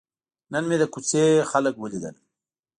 نن 0.51 0.63
مې 0.69 0.77
د 0.79 0.83
کوڅې 0.93 1.23
خلک 1.51 1.73
ولیدل. 1.77 2.15